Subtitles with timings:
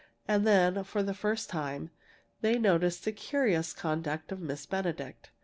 [0.27, 1.91] And then, for the first time,
[2.41, 5.29] they noticed the curious conduct of Miss Benedict.